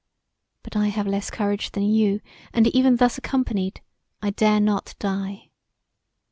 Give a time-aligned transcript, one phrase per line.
[0.63, 2.21] But I have less courage than you
[2.53, 3.81] and even thus accompanied
[4.19, 5.51] I dare not die.